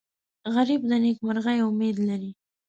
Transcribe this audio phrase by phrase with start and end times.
[0.53, 2.31] غریب د نیکمرغۍ امید لري